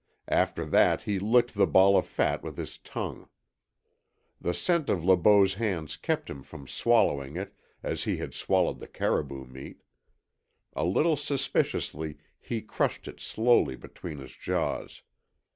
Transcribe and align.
After 0.33 0.65
that 0.65 1.03
he 1.03 1.19
licked 1.19 1.53
the 1.53 1.67
ball 1.67 1.95
of 1.95 2.07
fat 2.07 2.41
with 2.43 2.57
his 2.57 2.79
tongue. 2.79 3.29
The 4.39 4.51
scent 4.51 4.89
of 4.89 5.05
Le 5.05 5.15
Beau's 5.15 5.53
hands 5.53 5.95
kept 5.95 6.27
him 6.27 6.41
from 6.41 6.67
swallowing 6.67 7.35
it 7.35 7.53
as 7.83 8.05
he 8.05 8.17
had 8.17 8.33
swallowed 8.33 8.79
the 8.79 8.87
caribou 8.87 9.45
meat. 9.45 9.83
A 10.73 10.85
little 10.85 11.17
suspiciously 11.17 12.17
he 12.39 12.63
crushed 12.63 13.07
it 13.07 13.19
slowly 13.19 13.75
between 13.75 14.17
his 14.17 14.35
jaws. 14.35 15.03